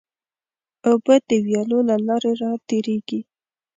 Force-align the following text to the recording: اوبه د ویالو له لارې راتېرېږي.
اوبه 0.89 1.15
د 1.27 1.29
ویالو 1.45 1.79
له 1.89 1.95
لارې 2.07 2.31
راتېرېږي. 2.43 3.19